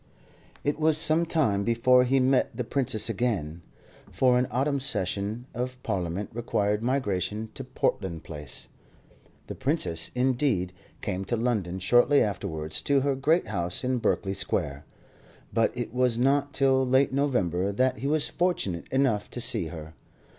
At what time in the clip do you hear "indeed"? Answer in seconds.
10.15-10.73